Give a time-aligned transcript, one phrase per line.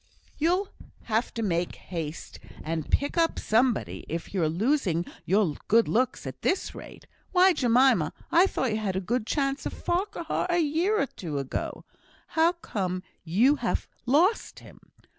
[0.39, 0.69] "You'll
[1.03, 6.41] have to make haste and pick up somebody, if you're losing your good looks at
[6.41, 7.05] this rate.
[7.33, 11.37] Why, Jemima, I thought you had a good chance of Farquhar a year or two
[11.37, 11.85] ago.
[12.29, 14.79] How come you to have lost him?